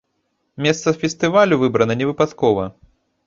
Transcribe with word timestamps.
Месца 0.65 0.93
фестывалю 1.03 1.59
выбрана 1.63 1.97
невыпадкова. 2.01 2.65